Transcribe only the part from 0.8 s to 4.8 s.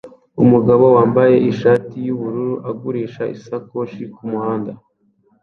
wambaye ishati yubururu agurisha isakoshi kumuhanda